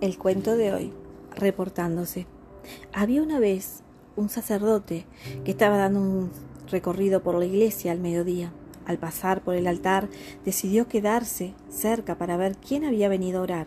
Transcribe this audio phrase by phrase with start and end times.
[0.00, 0.92] El cuento de hoy,
[1.34, 2.26] reportándose.
[2.92, 3.82] Había una vez
[4.16, 5.06] un sacerdote
[5.44, 6.30] que estaba dando un
[6.70, 8.52] recorrido por la iglesia al mediodía.
[8.86, 10.08] Al pasar por el altar,
[10.44, 13.66] decidió quedarse cerca para ver quién había venido a orar.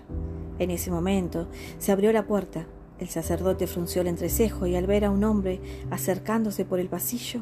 [0.60, 1.48] En ese momento
[1.80, 2.66] se abrió la puerta.
[3.00, 5.60] El sacerdote frunció el entrecejo y al ver a un hombre
[5.90, 7.42] acercándose por el pasillo,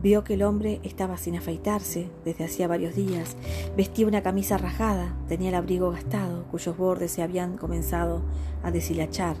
[0.00, 3.36] Vio que el hombre estaba sin afeitarse desde hacía varios días,
[3.76, 8.22] vestía una camisa rajada, tenía el abrigo gastado, cuyos bordes se habían comenzado
[8.62, 9.36] a deshilachar.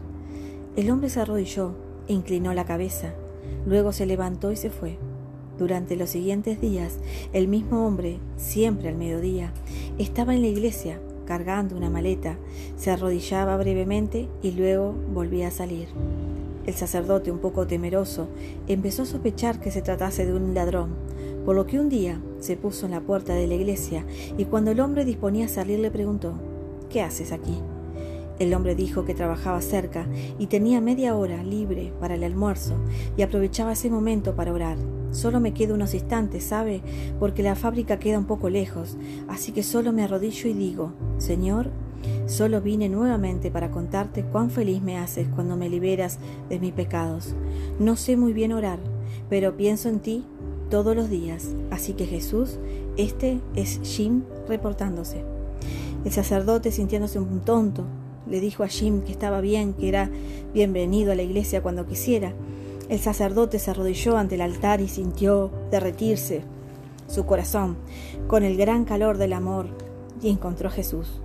[0.74, 1.76] El hombre se arrodilló
[2.08, 3.14] e inclinó la cabeza,
[3.66, 4.98] luego se levantó y se fue.
[5.58, 6.98] Durante los siguientes días,
[7.32, 9.52] el mismo hombre, siempre al mediodía,
[9.98, 12.36] estaba en la iglesia cargando una maleta,
[12.76, 15.88] se arrodillaba brevemente y luego volvía a salir.
[16.68, 18.28] El sacerdote, un poco temeroso,
[18.66, 20.90] empezó a sospechar que se tratase de un ladrón,
[21.46, 24.04] por lo que un día se puso en la puerta de la iglesia
[24.36, 26.34] y cuando el hombre disponía a salir le preguntó,
[26.90, 27.56] ¿qué haces aquí?
[28.38, 30.06] El hombre dijo que trabajaba cerca
[30.38, 32.74] y tenía media hora libre para el almuerzo
[33.16, 34.76] y aprovechaba ese momento para orar.
[35.10, 36.82] Solo me quedo unos instantes, ¿sabe?
[37.18, 41.70] Porque la fábrica queda un poco lejos, así que solo me arrodillo y digo, Señor,
[42.26, 46.18] Solo vine nuevamente para contarte cuán feliz me haces cuando me liberas
[46.48, 47.34] de mis pecados.
[47.78, 48.78] No sé muy bien orar,
[49.30, 50.24] pero pienso en ti
[50.70, 51.48] todos los días.
[51.70, 52.58] Así que Jesús,
[52.96, 55.24] este es Jim reportándose.
[56.04, 57.84] El sacerdote, sintiéndose un tonto,
[58.28, 60.10] le dijo a Jim que estaba bien, que era
[60.52, 62.34] bienvenido a la iglesia cuando quisiera.
[62.88, 66.42] El sacerdote se arrodilló ante el altar y sintió derretirse
[67.06, 67.76] su corazón
[68.26, 69.66] con el gran calor del amor
[70.22, 71.22] y encontró a Jesús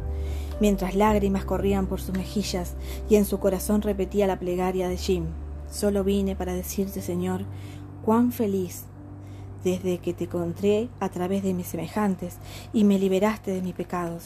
[0.60, 2.74] mientras lágrimas corrían por sus mejillas
[3.10, 5.26] y en su corazón repetía la plegaria de Jim.
[5.72, 7.46] Solo vine para decirte, Señor,
[8.04, 8.84] cuán feliz
[9.64, 12.38] desde que te encontré a través de mis semejantes
[12.74, 14.24] y me liberaste de mis pecados.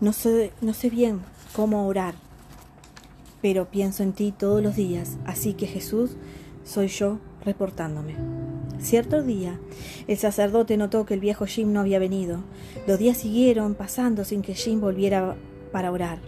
[0.00, 1.22] No sé, no sé bien
[1.54, 2.14] cómo orar,
[3.40, 6.16] pero pienso en ti todos los días, así que Jesús,
[6.64, 8.16] soy yo reportándome.
[8.78, 9.60] Cierto día,
[10.08, 12.40] el sacerdote notó que el viejo Jim no había venido.
[12.86, 15.36] Los días siguieron pasando sin que Jim volviera
[15.70, 16.18] para orar.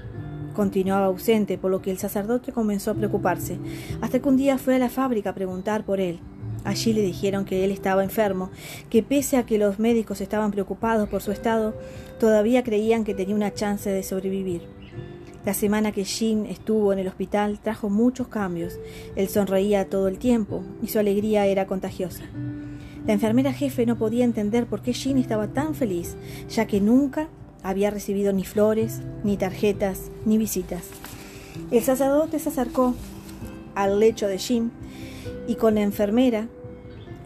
[0.55, 3.59] Continuaba ausente, por lo que el sacerdote comenzó a preocuparse,
[4.01, 6.21] hasta que un día fue a la fábrica a preguntar por él.
[6.63, 8.51] Allí le dijeron que él estaba enfermo,
[8.89, 11.75] que pese a que los médicos estaban preocupados por su estado,
[12.21, 14.63] todavía creían que tenía una chance de sobrevivir.
[15.45, 18.79] La semana que Jim estuvo en el hospital trajo muchos cambios.
[19.15, 22.25] Él sonreía todo el tiempo y su alegría era contagiosa.
[23.07, 26.17] La enfermera jefe no podía entender por qué Jim estaba tan feliz,
[26.49, 27.29] ya que nunca
[27.63, 30.85] había recibido ni flores, ni tarjetas, ni visitas.
[31.71, 32.95] El sacerdote se acercó
[33.75, 34.71] al lecho de Jim
[35.47, 36.49] y con la enfermera,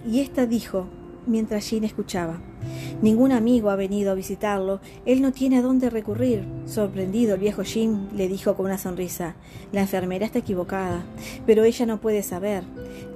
[0.05, 0.89] y ésta dijo,
[1.29, 2.41] mientras Jim escuchaba,
[3.01, 4.81] Ningún amigo ha venido a visitarlo.
[5.07, 6.45] Él no tiene a dónde recurrir.
[6.67, 9.37] Sorprendido, el viejo Jim le dijo con una sonrisa,
[9.73, 11.05] la enfermera está equivocada,
[11.47, 12.65] pero ella no puede saber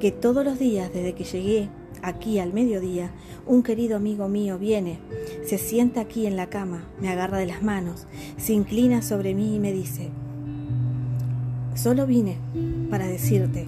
[0.01, 1.69] que todos los días desde que llegué
[2.03, 3.11] aquí al mediodía,
[3.47, 4.99] un querido amigo mío viene,
[5.45, 8.07] se sienta aquí en la cama, me agarra de las manos,
[8.37, 10.11] se inclina sobre mí y me dice,
[11.75, 12.39] solo vine
[12.91, 13.67] para decirte,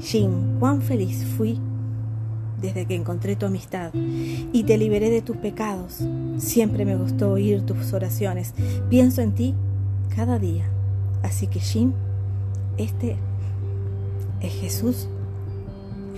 [0.00, 1.58] Jim, cuán feliz fui
[2.60, 6.00] desde que encontré tu amistad y te liberé de tus pecados.
[6.38, 8.54] Siempre me gustó oír tus oraciones.
[8.88, 9.54] Pienso en ti
[10.14, 10.64] cada día.
[11.22, 11.92] Así que Jim,
[12.78, 13.16] este
[14.40, 15.08] es Jesús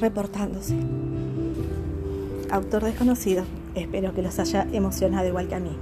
[0.00, 0.76] reportándose.
[2.50, 3.44] Autor desconocido.
[3.74, 5.76] Espero que los haya emocionado igual que a mí.